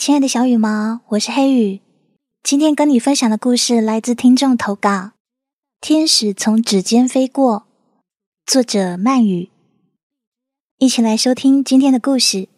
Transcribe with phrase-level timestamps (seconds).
[0.00, 1.80] 亲爱的小羽毛，我是黑羽。
[2.42, 4.88] 今天跟你分享的故事来自听众投稿，
[5.78, 7.56] 《天使从指尖飞过》，
[8.46, 9.50] 作者曼语。
[10.78, 12.48] 一起来收听今天的故事。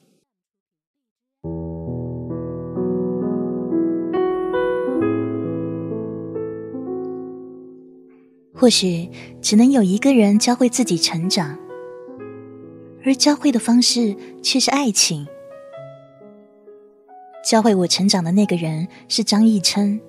[8.55, 11.59] 或许只能有一个人教会自己成长，
[13.05, 15.27] 而教会的方式却是爱情。
[17.43, 20.01] 教会我成长的那个人是张逸琛。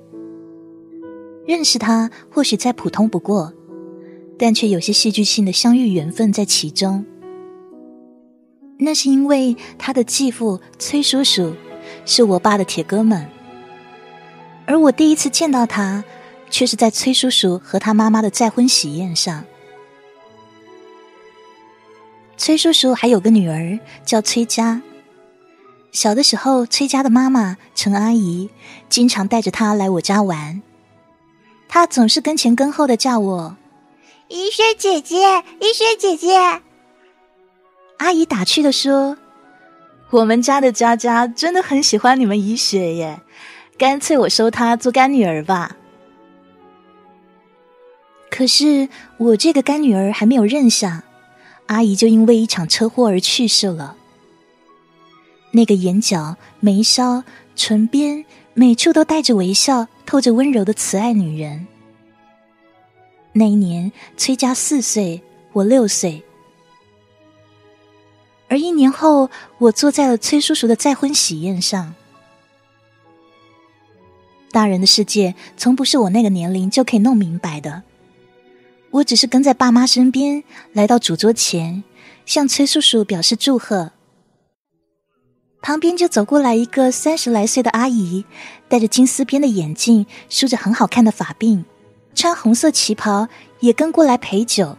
[1.46, 3.52] 认识他或许再普通不过，
[4.38, 7.06] 但却有些戏剧性的相遇缘分在其中。
[8.78, 11.54] 那是因为他的继父崔叔叔
[12.06, 13.28] 是我爸的铁哥们，
[14.66, 16.04] 而我第一次见到他，
[16.50, 19.44] 却是在崔叔叔和他妈妈的再婚喜宴上。
[22.38, 24.82] 崔叔叔还有个女儿叫崔佳。
[25.94, 28.50] 小的时候，崔家的妈妈陈阿姨
[28.90, 30.62] 经常带着他来我家玩，
[31.70, 33.56] 他总是跟前跟后的叫我
[34.30, 36.62] “雨雪姐姐，雨雪姐姐”。
[37.98, 39.18] 阿姨打趣的说
[40.10, 43.22] ：“我们家的佳佳真的很喜欢你们雨雪耶，
[43.78, 45.78] 干脆我收她做干女儿吧。”
[48.32, 51.04] 可是我这个干女儿还没有认下，
[51.68, 53.96] 阿姨就因为一场车祸而去世了。
[55.56, 57.24] 那个眼角、眉梢、
[57.56, 61.68] 唇边，每处都带着微笑、透着温柔的慈爱女人。
[63.34, 65.22] 那一年，崔家四岁，
[65.54, 66.24] 我六岁。
[68.48, 69.30] 而一年后，
[69.60, 71.94] 我坐在了崔叔叔的再婚喜宴上。
[74.52, 77.84] 大人的世界，从不是我那个年龄就可以弄明白的。
[78.90, 81.84] 我只是跟在爸妈身边，来到主桌前，
[82.26, 83.92] 向崔叔叔表示祝贺。
[85.64, 88.26] 旁边就走过来一个三十来岁的阿姨，
[88.68, 91.64] 戴着金丝边的眼镜，梳着很好看的发鬓，
[92.14, 93.30] 穿红色旗袍，
[93.62, 94.78] 也跟过来陪酒。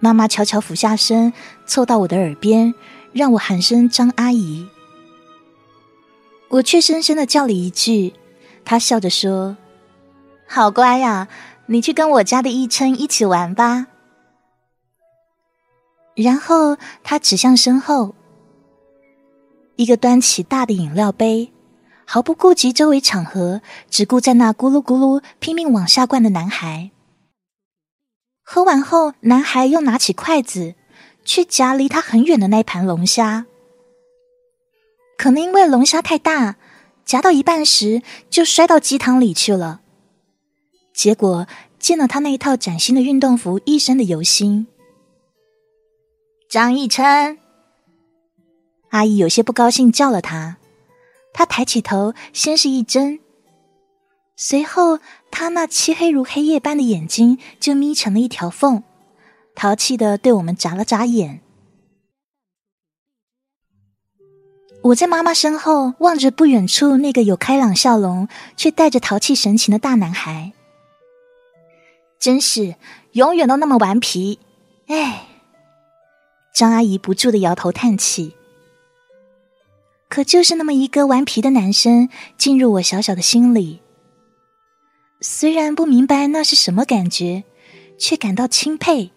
[0.00, 1.32] 妈妈悄悄俯下身，
[1.64, 2.74] 凑到我的耳边，
[3.12, 4.66] 让我喊声“张阿姨”，
[6.50, 8.14] 我却深深的叫了一句。
[8.64, 9.56] 她笑着说
[10.48, 11.28] ：“好乖呀，
[11.66, 13.86] 你去跟我家的一琛一起玩吧。”
[16.16, 18.16] 然后她指向身后。
[19.80, 21.50] 一个端起大的饮料杯，
[22.04, 26.90] 毫不顾及周围场合，只顾在那咕噜咕噜拼命往下灌的男孩。
[28.42, 30.74] 喝完后，男孩又拿起筷子
[31.24, 33.46] 去夹离他很远的那盘龙虾。
[35.16, 36.56] 可能因为龙虾太大，
[37.06, 39.80] 夹到一半时就摔到鸡汤里去了。
[40.92, 41.46] 结果
[41.78, 44.66] 见了他那一套崭新的运动服，一身的油腥。
[46.50, 47.39] 张逸琛。
[48.90, 50.58] 阿姨有些不高兴，叫了他。
[51.32, 53.20] 他抬起头，先是一怔，
[54.36, 54.98] 随后
[55.30, 58.82] 他那漆黑如黑夜般的眼睛就眯成了一条缝，
[59.54, 61.40] 淘气的对我们眨了眨眼。
[64.82, 70.52] 我在妈妈身后望着不远处那个有开朗笑容却带着淘气神情的大男孩，
[72.18, 72.74] 真是
[73.12, 74.40] 永远都那么顽皮。
[74.88, 75.26] 哎，
[76.52, 78.34] 张阿姨不住的摇头叹气。
[80.10, 83.80] 可就是那么一个顽皮的男生进入我小小的心里，
[85.20, 87.44] 虽然不明白那是什么感觉，
[87.96, 89.12] 却感到钦佩。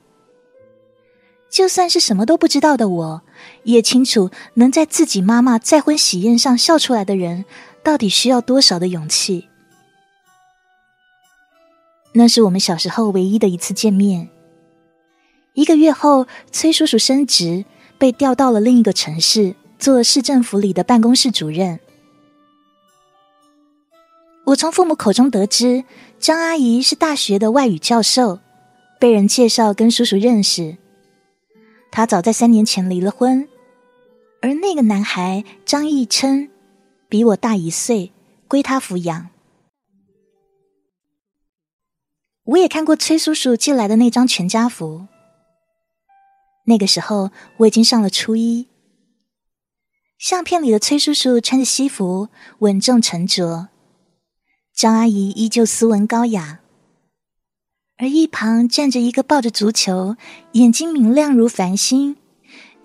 [1.49, 3.21] 就算是什么都不知道的我，
[3.63, 7.45] 也清楚能在自己妈妈再婚喜宴上笑出来的人，
[7.83, 9.47] 到底需要多少的勇气。
[12.13, 14.29] 那是我们小时候唯一的一次见面。
[15.53, 17.65] 一个月后，崔叔叔升职，
[17.97, 19.55] 被调到了另一个城市。
[19.83, 21.77] 做市政府里的办公室主任，
[24.45, 25.83] 我从父母口中得知，
[26.19, 28.39] 张阿姨是大学的外语教授，
[28.97, 30.77] 被人介绍跟叔叔认识。
[31.91, 33.45] 她早在三年前离了婚，
[34.41, 36.49] 而那个男孩张义琛
[37.09, 38.13] 比我大一岁，
[38.47, 39.31] 归他抚养。
[42.45, 45.07] 我也看过崔叔叔寄来的那张全家福，
[46.67, 48.69] 那个时候我已经上了初一。
[50.23, 52.29] 相片里的崔叔叔穿着西服，
[52.59, 53.67] 稳重沉着；
[54.73, 56.61] 张阿姨依旧斯文高雅，
[57.97, 60.15] 而一旁站着一个抱着足球、
[60.53, 62.15] 眼睛明亮如繁星、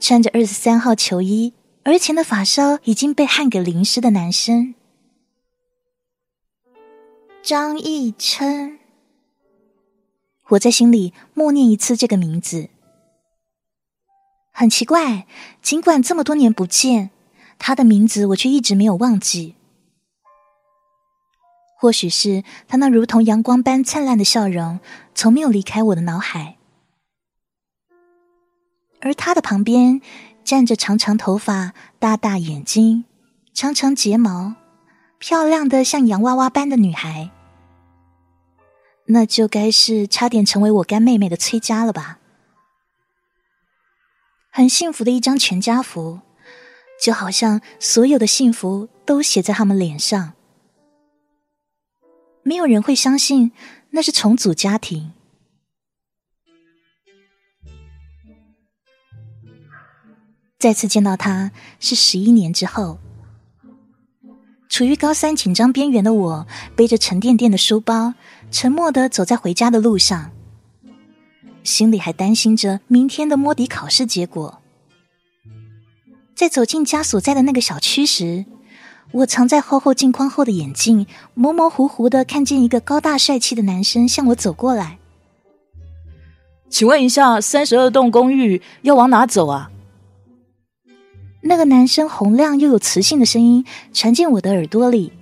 [0.00, 1.54] 穿着二十三号球衣，
[1.84, 4.74] 而前的发梢已经被汗给淋湿的男生——
[7.40, 8.80] 张逸琛。
[10.48, 12.68] 我在心里默念一次这个名字。
[14.50, 15.28] 很奇怪，
[15.62, 17.10] 尽管这么多年不见。
[17.58, 19.54] 他的名字我却一直没有忘记。
[21.80, 24.80] 或许是他那如同阳光般灿烂的笑容，
[25.14, 26.56] 从没有离开我的脑海。
[29.00, 30.00] 而他的旁边
[30.42, 33.04] 站着长长头发、大大眼睛、
[33.54, 34.56] 长长睫毛、
[35.18, 37.30] 漂亮的像洋娃娃般的女孩，
[39.06, 42.18] 那就该是差点成为我干妹妹的崔佳了吧？
[44.50, 46.20] 很幸福的一张全家福，
[47.02, 50.32] 就好像所有的幸福都写在他们脸上。
[52.42, 53.52] 没有人会相信
[53.90, 55.12] 那是重组家庭。
[60.58, 62.98] 再次见到他是十一年之后，
[64.68, 68.14] 处于高三紧张边缘的我，背着沉甸甸的书包，
[68.50, 70.32] 沉默的走在回家的路上，
[71.62, 74.60] 心里还担心着明天的摸底考试结果。
[76.38, 78.44] 在走进家所在的那个小区时。
[79.10, 84.98] 我藏在厚厚镜框后的眼镜，模模糊糊的看见一个高大帅气的男生向我走过来。
[86.70, 89.72] 请问一下，三十二栋公寓要往哪走啊？
[91.40, 95.12] 那个男生洪亮又有磁性的声音传进我的耳朵里。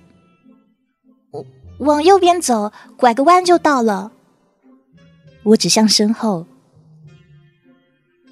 [1.79, 4.11] 往右边走，拐个弯就到了。
[5.41, 6.45] 我指向身后，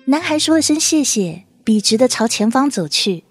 [0.06, 3.26] 男孩说了声谢谢，笔直的朝前方走去。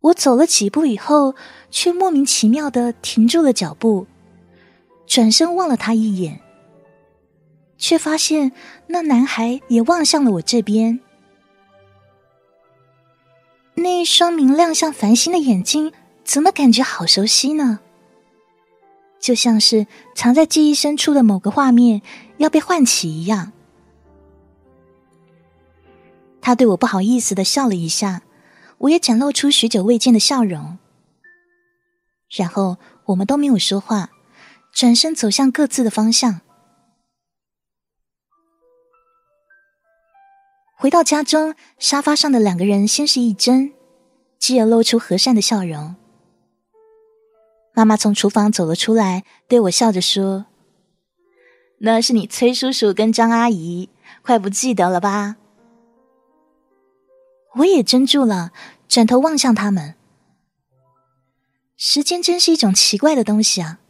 [0.00, 1.34] 我走了几步以后，
[1.70, 4.06] 却莫名其妙的停住了脚步，
[5.06, 6.40] 转身望了他一眼，
[7.76, 8.52] 却发现
[8.86, 11.00] 那男孩也望向了我这边。
[13.74, 15.92] 那一双明亮像繁星的眼睛，
[16.24, 17.80] 怎么感觉好熟悉呢？
[19.18, 22.00] 就像是藏在记忆深处的某个画面
[22.38, 23.52] 要被唤起一样。
[26.40, 28.22] 他对我不好意思的笑了一下。
[28.78, 30.78] 我也展露出许久未见的笑容，
[32.30, 34.08] 然后我们都没有说话，
[34.72, 36.40] 转身走向各自的方向。
[40.78, 43.74] 回到家中，沙发上的两个人先是一怔，
[44.38, 45.94] 继而露出和善的笑容。
[47.74, 50.46] 妈妈从厨房走了出来，对我笑着说
[51.80, 53.90] ：“那是你崔叔叔跟张阿姨，
[54.22, 55.36] 快不记得了吧？”
[57.56, 58.52] 我也怔住了，
[58.88, 59.94] 转头望向他们。
[61.76, 63.80] 时间真是一种奇怪的东西啊！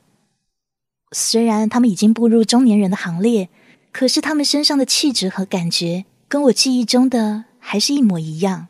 [1.12, 3.48] 虽然他们已经步入中年人的行列，
[3.92, 8.68] 可是他们身上的气质和感觉，跟我记忆中的还是一模一样。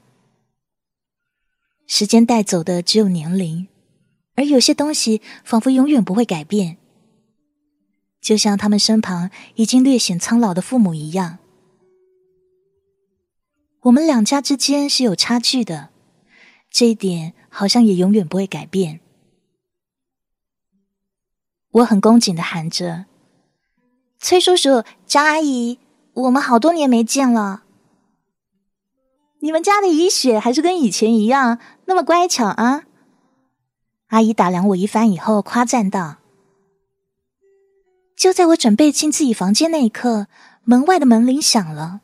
[1.86, 3.68] 时间带走的只有年龄，
[4.36, 6.78] 而有些东西仿佛永远不会改变，
[8.22, 11.38] 就像他们身旁已经略显苍老的父母一样。
[13.82, 15.88] 我们两家之间是有差距的，
[16.70, 19.00] 这一点好像也永远不会改变。
[21.70, 23.06] 我很恭敬的喊着
[24.20, 25.78] ：“崔叔叔、张阿姨，
[26.12, 27.62] 我们好多年没见了。
[29.38, 32.84] 你们家的怡雪还是跟以前一样那么乖巧啊？”
[34.08, 36.18] 阿姨打量我一番以后，夸赞道
[38.14, 40.26] ：“就在我准备进自己房间那一刻，
[40.64, 42.02] 门外的门铃响了。”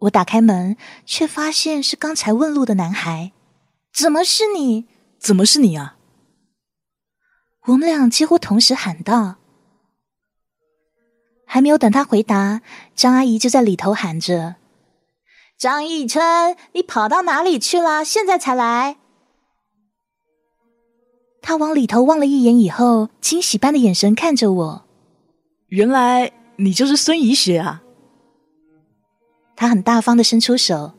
[0.00, 3.32] 我打开门，却发现是刚才问路的男孩。
[3.92, 4.86] 怎么是你？
[5.18, 5.96] 怎么是你啊？
[7.66, 9.36] 我们俩几乎同时喊道。
[11.44, 12.62] 还没有等他回答，
[12.94, 14.56] 张阿姨就在里头喊着
[15.58, 18.04] ：“张义琛，你跑到哪里去了？
[18.04, 18.96] 现在才来？”
[21.42, 24.86] 他往里头望了一眼以后，惊喜般的眼神看着我。
[25.66, 27.82] 原来你就是孙怡雪啊！
[29.60, 30.94] 他很大方的伸出手，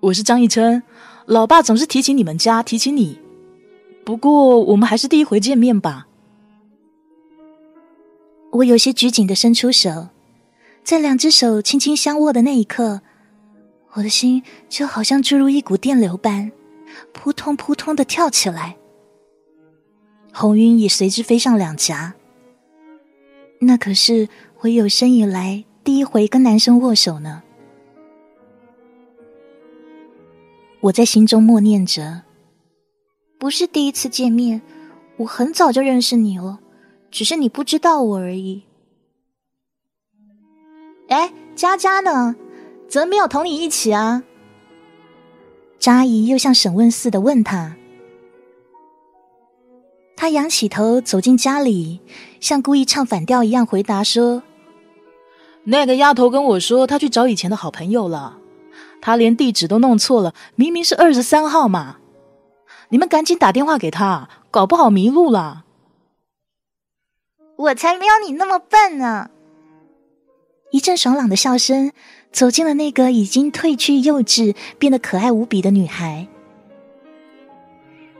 [0.00, 0.82] 我是张逸琛，
[1.24, 3.20] 老爸总是提起你们家，提起你。
[4.04, 6.08] 不过我们还是第一回见面吧。
[8.50, 10.08] 我有些拘谨的伸出手，
[10.82, 13.02] 在两只手轻轻相握的那一刻，
[13.92, 16.50] 我的心就好像注入一股电流般，
[17.12, 18.76] 扑通扑通的跳起来，
[20.32, 22.14] 红晕也随之飞上两颊。
[23.60, 24.28] 那可是
[24.62, 25.64] 我有生以来。
[25.88, 27.42] 第一回跟男生握手呢，
[30.80, 32.24] 我在心中默念着
[33.40, 34.60] ：“不是第一次见面，
[35.16, 36.58] 我很早就认识你了，
[37.10, 38.64] 只是你不知道我而已。”
[41.08, 42.36] 哎，佳佳呢？
[42.86, 44.22] 怎么没有同你一起啊？
[45.78, 47.74] 张阿姨又像审问似的问他。
[50.14, 52.00] 他仰起头走进家里，
[52.40, 54.42] 像故意唱反调一样回答说。
[55.70, 58.38] 那个丫头跟我说，她去找以前的好朋友了。
[59.02, 61.98] 她连地址都弄错了，明明是二十三号嘛！
[62.88, 65.64] 你们赶紧打电话给她，搞不好迷路了。
[67.56, 69.30] 我才没有你那么笨呢！
[70.70, 71.92] 一阵爽朗的笑声
[72.32, 76.26] 走进了那个已经褪去幼稚、变得可爱无比的女孩。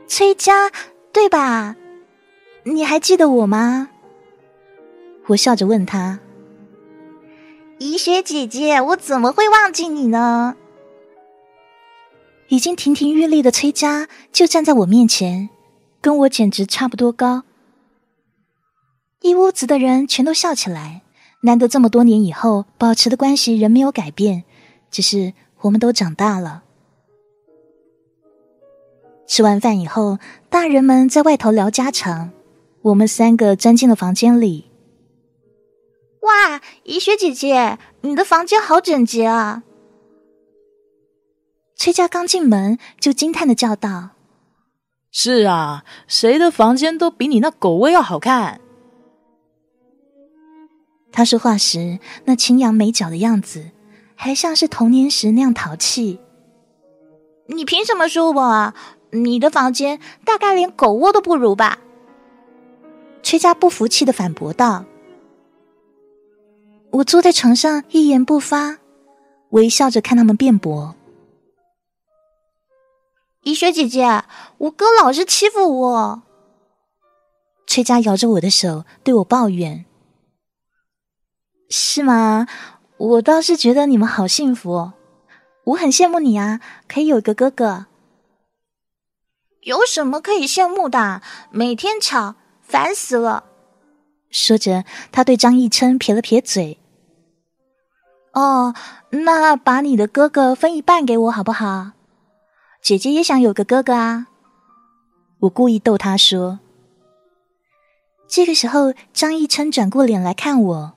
[0.07, 0.71] 崔佳，
[1.11, 1.75] 对吧？
[2.63, 3.89] 你还记得我吗？
[5.27, 6.19] 我笑着问她。
[7.79, 10.57] 怡雪姐姐，我怎么会忘记你呢？
[12.49, 15.49] 已经亭亭玉立的崔佳就站在我面前，
[16.01, 17.43] 跟我简直差不多高。
[19.21, 21.03] 一屋子的人全都笑起来，
[21.43, 24.43] 难得这么多年以后保持的关系仍没有改变，
[24.91, 25.31] 只是
[25.61, 26.63] 我们都长大了。
[29.25, 30.19] 吃完饭以后，
[30.49, 32.31] 大人们在外头聊家常，
[32.81, 34.68] 我们三个钻进了房间里。
[36.21, 39.63] 哇，怡雪姐姐，你的房间好整洁啊！
[41.75, 44.09] 崔家刚进门就惊叹的叫道
[45.11, 48.59] ：“是啊，谁的房间都比你那狗窝要好看。”
[51.11, 53.71] 他说话时那轻扬美角的样子，
[54.15, 56.19] 还像是童年时那样淘气。
[57.47, 58.41] 你凭什么说我？
[58.41, 58.75] 啊？
[59.11, 61.79] 你的房间大概连狗窝都不如吧？
[63.23, 64.85] 崔家不服气的反驳道。
[66.91, 68.79] 我坐在床上一言不发，
[69.49, 70.95] 微笑着看他们辩驳。
[73.43, 74.23] 怡雪姐姐，
[74.57, 76.23] 我哥老是欺负我。
[77.67, 79.85] 崔佳摇着我的手对我抱怨
[81.69, 82.47] ：“是吗？
[82.97, 84.91] 我倒是觉得你们好幸福，
[85.65, 87.85] 我很羡慕你啊，可以有个哥哥。
[89.61, 91.21] 有什么可以羡慕的？
[91.51, 93.45] 每天吵，烦死了。”
[94.29, 96.77] 说着，他对张逸琛撇了撇嘴。
[98.33, 98.73] 哦，
[99.09, 101.91] 那把你的哥哥分一半给我好不好？
[102.81, 104.27] 姐姐也想有个哥哥啊。
[105.39, 106.59] 我故意逗他说。
[108.27, 110.93] 这个时候，张逸琛转过脸来看我，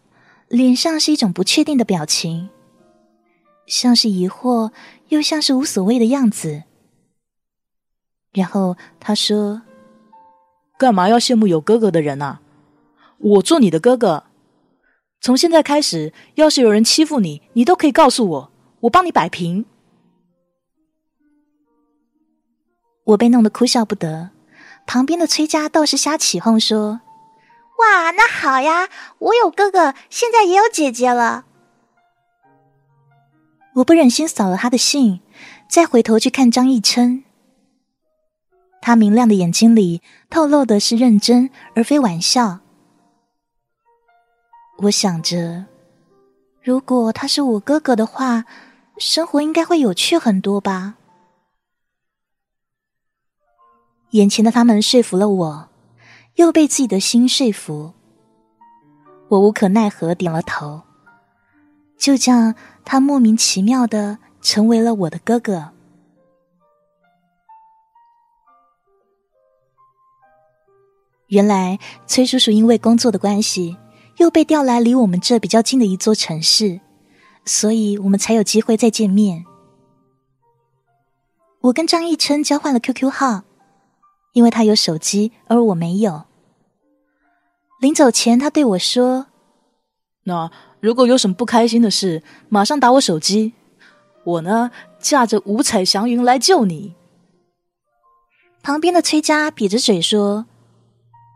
[0.48, 2.50] 脸上是一种不确定的表情，
[3.66, 4.70] 像是疑惑，
[5.08, 6.64] 又像是无所谓的样子。
[8.32, 9.62] 然后他说
[10.78, 12.40] ：“干嘛要羡慕有哥哥的人啊？
[13.22, 14.24] 我做你的哥哥。”
[15.22, 19.64] 从现在开始，要是有人欺负你，你都可以告诉我，我帮你摆平。
[23.04, 24.30] 我被弄得哭笑不得，
[24.84, 27.00] 旁边的崔家倒是瞎起哄说
[27.78, 28.88] ：“哇，那好呀，
[29.18, 31.44] 我有哥哥，现在也有姐姐了。”
[33.76, 35.20] 我不忍心扫了他的兴，
[35.68, 37.22] 再回头去看张逸琛，
[38.80, 42.58] 他明亮的眼睛里透露的是认真，而非玩笑。
[44.82, 45.64] 我想着，
[46.60, 48.44] 如果他是我哥哥的话，
[48.98, 50.96] 生活应该会有趣很多吧。
[54.10, 55.68] 眼前的他们说服了我，
[56.34, 57.92] 又被自己的心说服，
[59.28, 60.82] 我无可奈何点了头。
[61.96, 65.70] 就这样，他莫名其妙的成为了我的哥哥。
[71.28, 73.76] 原来崔叔叔因为工作的关系。
[74.18, 76.80] 又被调来离我们这比较近的一座城市，
[77.44, 79.44] 所以我们才有机会再见面。
[81.62, 83.42] 我跟张逸琛交换了 QQ 号，
[84.32, 86.24] 因为他有手机，而我没有。
[87.80, 89.26] 临走前，他对我说
[90.24, 90.50] ：“那
[90.80, 93.54] 如果有什么不开心的事，马上打我手机，
[94.24, 96.94] 我呢驾着五彩祥云来救你。”
[98.62, 100.46] 旁边的崔佳瘪着嘴说：“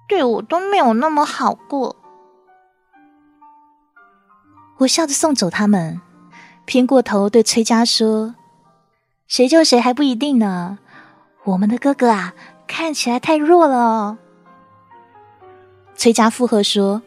[0.09, 1.97] 对我都没有那么好过。”
[4.79, 6.01] 我笑着送走他们，
[6.65, 8.35] 偏过头对崔家说
[9.27, 10.79] ：“谁救谁还不一定呢。
[11.45, 12.35] 我们的哥哥啊，
[12.67, 14.19] 看起来太弱了。”
[15.97, 17.01] 崔家附和说：“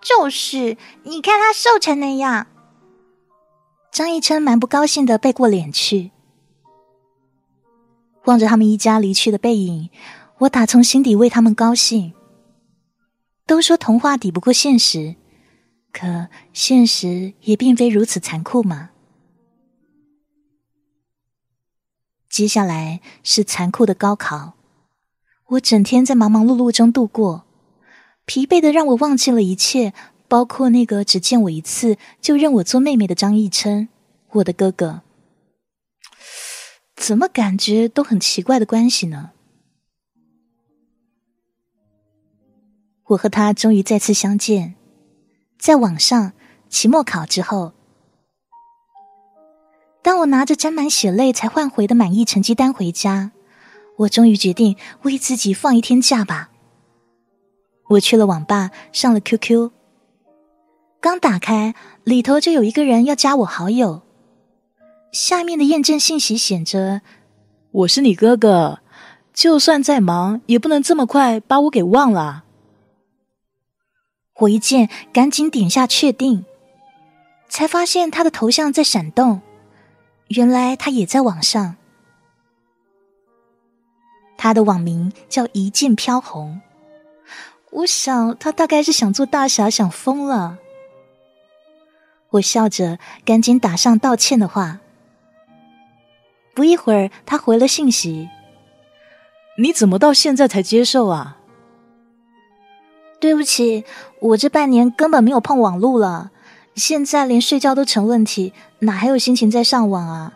[0.00, 2.46] 就是，你看他瘦成那样。”
[3.92, 6.12] 张一琛蛮不高兴的背过脸去，
[8.24, 9.90] 望着他们一家离去的背影，
[10.38, 12.14] 我打从心底为他们高兴。
[13.46, 15.16] 都说童话抵不过现实。
[15.92, 18.90] 可现实也并非如此残酷嘛。
[22.28, 24.54] 接下来是残酷的高考，
[25.46, 27.44] 我整天在忙忙碌碌中度过，
[28.24, 29.92] 疲惫的让我忘记了一切，
[30.28, 33.88] 包括那个只见我一次就认我做妹妹的张逸琛，
[34.30, 35.02] 我的哥哥。
[36.94, 39.32] 怎么感觉都很奇怪的关系呢？
[43.06, 44.76] 我和他终于再次相见。
[45.60, 46.32] 在网上
[46.70, 47.74] 期末考之后，
[50.02, 53.32] 当我拿着沾满血泪才换回的满意成绩单回家，
[53.98, 56.48] 我终于决定为自己放一天假吧。
[57.90, 59.70] 我去了网吧，上了 QQ，
[60.98, 61.74] 刚打开，
[62.04, 64.00] 里头就有一个人要加我好友。
[65.12, 67.02] 下面的验证信息显着
[67.72, 68.78] ：“我是你哥哥，
[69.34, 72.44] 就算再忙，也不能这么快把我给忘了。”
[74.40, 76.44] 我一见，赶紧点下确定，
[77.48, 79.42] 才发现他的头像在闪动，
[80.28, 81.76] 原来他也在网上。
[84.38, 86.62] 他的网名叫一剑飘红，
[87.70, 90.58] 我想他大概是想做大侠，想疯了。
[92.30, 94.80] 我笑着赶紧打上道歉的话。
[96.54, 98.30] 不一会儿，他回了信息
[99.58, 101.36] ：“你怎么到现在才接受啊
[103.20, 103.84] ？”“对不起，
[104.18, 106.30] 我这半年根本没有碰网路了，
[106.74, 110.32] 现在连睡觉都成问题，哪还有心情再上网啊？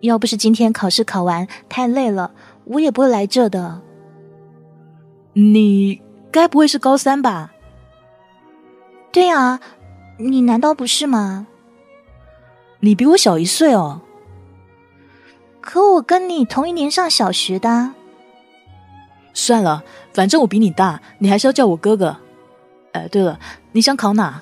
[0.00, 2.30] 要不是今天考试考完太累了，
[2.64, 3.82] 我也不会来这的。
[5.34, 7.52] ”“你该不会是高三吧
[9.10, 9.60] ？”“对啊，
[10.18, 11.48] 你难道不是吗
[12.80, 14.02] ？”“你比我小一岁哦。”
[15.60, 17.94] 可我跟你同一年上小学的。
[19.36, 22.16] 算了，反正我比你大，你还是要叫我哥哥。
[22.92, 23.38] 哎，对了，
[23.72, 24.40] 你想考哪？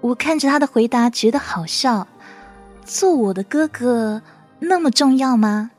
[0.00, 2.08] 我看着他的回答，觉得好笑。
[2.84, 4.22] 做我的哥哥
[4.58, 5.70] 那么重要吗？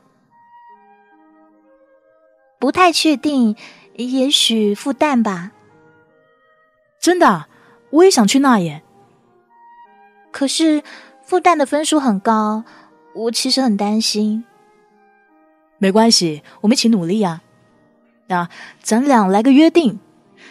[2.58, 3.54] 不太确定，
[3.96, 5.52] 也许复旦吧。
[6.98, 7.44] 真的，
[7.90, 8.82] 我也想去那耶。
[10.32, 10.82] 可是
[11.22, 12.64] 复旦的分数很高。
[13.14, 14.44] 我其实很担心，
[15.78, 17.42] 没关系，我们一起努力呀。
[18.28, 18.48] 那
[18.82, 20.00] 咱俩来个约定，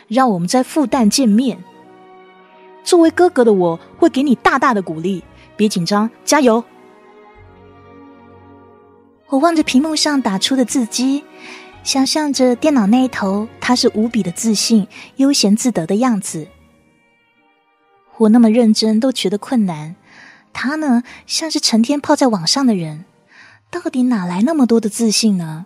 [0.08, 1.64] 让我们在复旦见面。
[2.84, 5.24] 作为哥哥的我会给你大大的鼓励，
[5.58, 6.64] 别紧张，加油！
[9.30, 11.24] 我望着屏幕上打出的字迹，
[11.84, 16.48] 想象着电脑那一头他是无比的自信、悠闲自得的样子。
[18.18, 19.96] 我那么认真都觉得困难。
[20.54, 23.06] 他呢，像是成天泡在网上的人，
[23.70, 25.66] 到底哪来那么多的自信呢？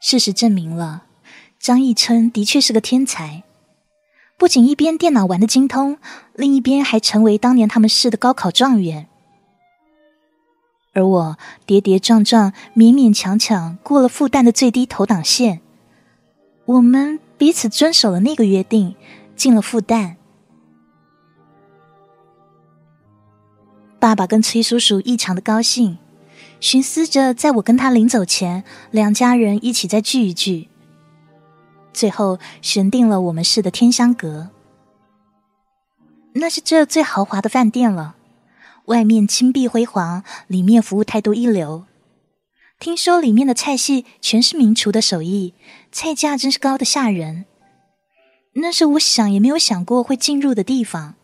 [0.00, 1.04] 事实证明了，
[1.58, 3.44] 张义琛的确是个天才，
[4.36, 5.98] 不仅一边电脑玩的精通，
[6.34, 9.08] 另一边还成为当年他们市的高考状元。
[10.94, 15.60] 而我跌跌撞撞、勉勉强强过了复旦的最低投档线，
[16.66, 18.94] 我们彼此遵守了那个约定，
[19.36, 20.16] 进了复旦。
[24.02, 25.96] 爸爸跟崔叔叔异常的高兴，
[26.58, 30.66] 寻思着在我跟他临走前，两家人一起再聚一聚。
[31.92, 34.50] 最后选定了我们市的天香阁，
[36.32, 38.16] 那是这最豪华的饭店了。
[38.86, 41.84] 外面金碧辉煌，里面服务态度一流。
[42.80, 45.54] 听说里面的菜系全是名厨的手艺，
[45.92, 47.44] 菜价真是高的吓人。
[48.54, 51.14] 那是我想也没有想过会进入的地方。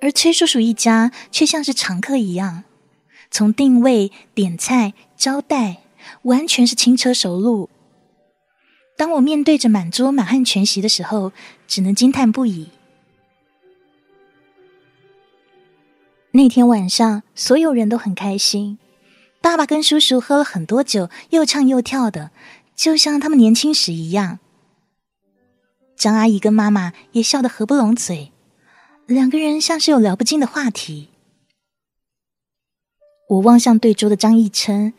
[0.00, 2.64] 而崔叔叔一家却像是常客一样，
[3.30, 5.78] 从定位、点菜、招待，
[6.22, 7.68] 完全是轻车熟路。
[8.96, 11.32] 当我面对着满桌满汉全席的时候，
[11.66, 12.68] 只能惊叹不已。
[16.32, 18.78] 那天晚上，所有人都很开心，
[19.40, 22.30] 爸爸跟叔叔喝了很多酒，又唱又跳的，
[22.76, 24.38] 就像他们年轻时一样。
[25.96, 28.30] 张阿姨跟妈妈也笑得合不拢嘴。
[29.08, 31.08] 两个人像是有聊不尽的话题。
[33.30, 34.92] 我望向对桌的张义琛，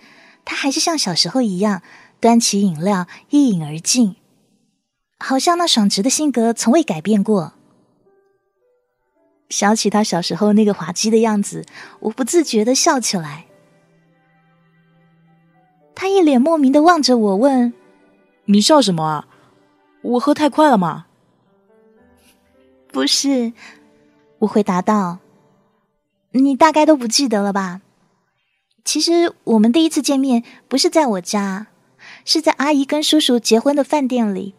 [0.44, 1.84] 他还是像小时候一样，
[2.20, 4.16] 端起饮料一饮而尽，
[5.20, 7.54] 好像那爽直的性格从未改变过。
[9.48, 11.64] 想起他小时候那个滑稽的样子，
[12.00, 13.46] 我不自觉的笑起来。
[15.94, 17.72] 他一脸莫名的望着我，问
[18.46, 19.28] ：“你笑什么啊？
[20.02, 21.06] 我喝太快了吗
[22.92, 23.54] ？”“不是。”
[24.40, 25.20] 我回答道
[26.32, 27.82] ：“你大概都不记得了吧？
[28.86, 31.68] 其实我们第一次见面不是在我家，
[32.24, 34.56] 是在阿姨跟叔叔结婚的饭店里。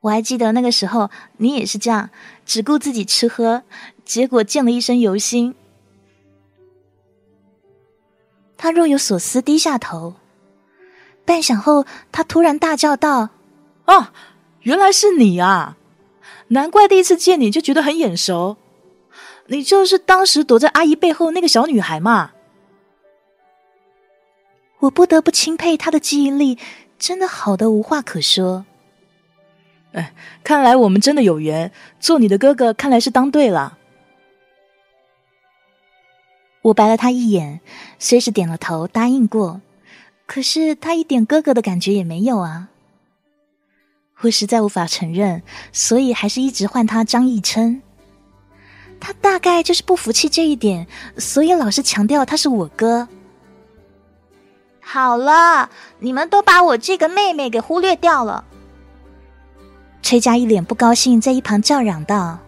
[0.00, 2.10] 我还记得那个时候，你也是这样，
[2.44, 3.62] 只顾自己吃喝，
[4.04, 5.54] 结果溅了一身油腥。”
[8.58, 10.14] 他若有所思，低下头。
[11.24, 13.30] 半晌后，他突然大叫道
[13.86, 14.12] ：“啊，
[14.60, 15.76] 原来是你啊！”
[16.48, 18.56] 难怪第一次见你就觉得很眼熟，
[19.46, 22.32] 你就是当时躲在阿姨背后那个小女孩嘛！
[24.80, 26.58] 我不得不钦佩她的记忆力，
[26.98, 28.66] 真的好的无话可说。
[29.92, 33.78] 哎，看来我们真的有缘，做你的哥哥看来是当对了。
[36.62, 37.60] 我白了他一眼，
[37.98, 39.60] 虽是点了头答应过，
[40.26, 42.68] 可是他一点哥哥的感觉也没有啊。
[44.22, 47.80] 我实在无法承认，所以还是一直唤他张义琛。
[48.98, 50.86] 他大概就是不服气这一点，
[51.18, 53.06] 所以老是强调他是我哥。
[54.80, 58.44] 好了，你们都把我这个妹妹给忽略掉了。
[60.02, 62.38] 崔家一脸不高兴，在一旁叫嚷道：“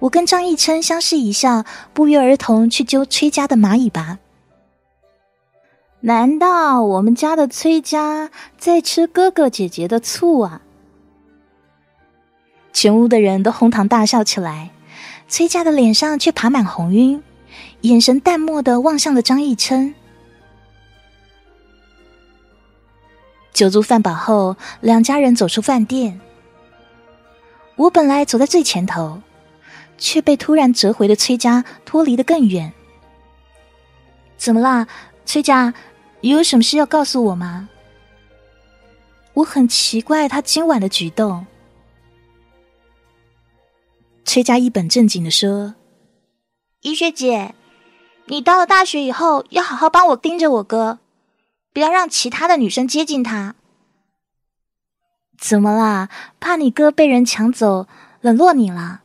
[0.00, 4.18] 我跟张义琛相视一笑，不约而同去揪崔家的蚂蚁吧。
[6.06, 10.62] 难道我们家的崔家在吃哥哥姐姐的醋啊？”
[12.72, 14.70] 全屋的人都哄堂大笑起来。
[15.26, 17.20] 崔家的脸上却爬满红晕，
[17.80, 19.92] 眼神淡漠的望向了张义琛。
[23.52, 26.20] 酒足饭饱后，两家人走出饭店。
[27.74, 29.20] 我本来走在最前头，
[29.98, 32.72] 却被突然折回的崔家脱离的更远。
[34.36, 34.86] 怎么啦，
[35.24, 35.74] 崔家？
[36.30, 37.68] 有什么事要告诉我吗？
[39.34, 41.46] 我很奇怪他今晚的举动。
[44.24, 45.74] 崔佳一本正经的说
[46.80, 47.54] ：“医学姐，
[48.26, 50.98] 你到了大学以后，要好好帮我盯着我哥，
[51.72, 53.54] 不要让其他的女生接近他。
[55.38, 56.08] 怎么啦？
[56.40, 57.86] 怕你哥被人抢走，
[58.22, 59.02] 冷落你了？”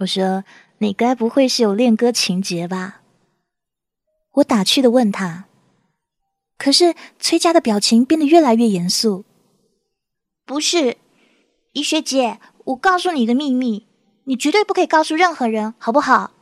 [0.00, 0.44] 我说
[0.78, 3.02] ：“你该不会是有恋歌情节吧？”
[4.34, 5.44] 我打趣的问他。
[6.58, 9.24] 可是崔家的表情变得越来越严肃。
[10.44, 10.96] 不是，
[11.72, 13.86] 医学姐，我告诉你一个秘密。
[14.24, 16.32] 你绝对不可以告诉任何人，好不好？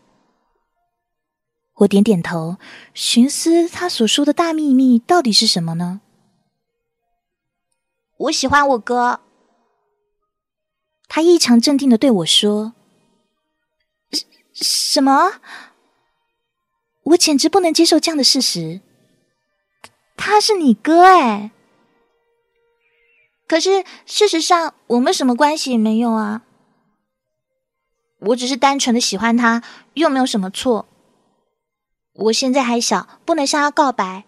[1.74, 2.56] 我点点头，
[2.94, 6.00] 寻思他所说的大秘密到底是什么呢？
[8.16, 9.20] 我喜欢我哥。
[11.08, 12.72] 他异常镇定的对我说
[14.10, 15.40] ：“什什么？”
[17.04, 18.80] 我简直不能接受这样的事实。
[20.26, 21.50] 他是你哥哎，
[23.46, 26.40] 可是事实上我们什么关系也没有啊。
[28.20, 30.86] 我只是单纯的喜欢他，又没有什么错。
[32.14, 34.24] 我现在还小，不能向他告白，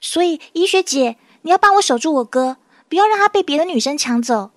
[0.00, 2.56] 所以医学姐，你要帮我守住我哥，
[2.88, 4.50] 不要让他被别的女生抢走。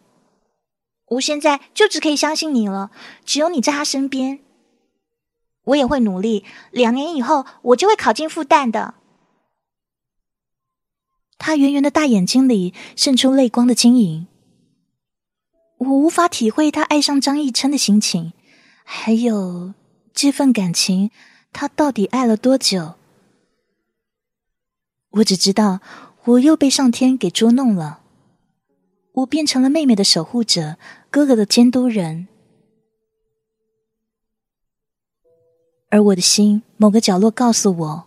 [1.09, 2.89] 我现在就只可以相信你了，
[3.23, 4.39] 只有你在他身边。
[5.65, 8.95] 我也会努力，两年以后我就会考进复旦的。
[11.37, 14.27] 他圆圆的大眼睛里渗出泪光的晶莹，
[15.77, 18.33] 我无法体会他爱上张逸琛的心情。
[18.83, 19.73] 还有
[20.13, 21.11] 这份感情，
[21.51, 22.95] 他到底爱了多久？
[25.11, 25.79] 我只知道，
[26.25, 28.01] 我又被上天给捉弄了。
[29.13, 30.77] 我变成了妹妹的守护者，
[31.11, 32.27] 哥哥的监督人，
[35.89, 38.05] 而我的心某个角落告诉我，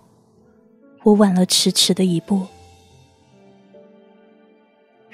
[1.04, 2.48] 我晚了迟迟的一步。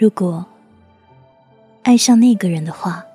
[0.02, 0.44] 如果
[1.84, 3.12] 爱上那个人的话。